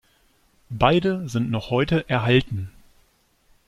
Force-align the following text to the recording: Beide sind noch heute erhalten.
Beide 0.71 1.29
sind 1.29 1.51
noch 1.51 1.69
heute 1.69 2.09
erhalten. 2.09 2.71